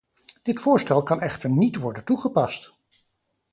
Dit 0.43 0.59
voorstel 0.61 1.03
kan 1.03 1.21
echter 1.21 1.49
niet 1.49 1.75
worden 1.75 2.05
toegepast. 2.05 2.73